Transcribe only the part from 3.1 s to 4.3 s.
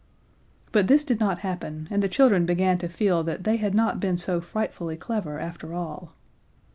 that they had not been